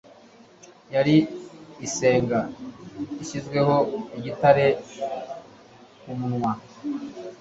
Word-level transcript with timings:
Yari 0.93 1.15
isenga 1.85 2.39
ishyizweho 3.23 3.75
igitare 4.17 4.65
ku 6.01 6.11
munwa. 6.19 6.51